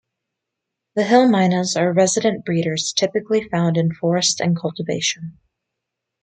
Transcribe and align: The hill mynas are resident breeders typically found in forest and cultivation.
The 0.95 1.03
hill 1.03 1.27
mynas 1.29 1.79
are 1.79 1.93
resident 1.93 2.43
breeders 2.43 2.91
typically 2.91 3.47
found 3.47 3.77
in 3.77 3.93
forest 3.93 4.41
and 4.41 4.57
cultivation. 4.59 5.37